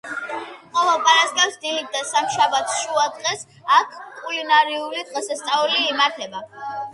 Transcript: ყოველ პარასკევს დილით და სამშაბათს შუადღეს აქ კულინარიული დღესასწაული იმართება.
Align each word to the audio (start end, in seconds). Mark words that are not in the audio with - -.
ყოველ 0.77 0.95
პარასკევს 1.09 1.59
დილით 1.65 1.91
და 1.97 2.01
სამშაბათს 2.11 2.79
შუადღეს 2.85 3.45
აქ 3.77 3.93
კულინარიული 4.23 5.05
დღესასწაული 5.11 5.85
იმართება. 5.93 6.43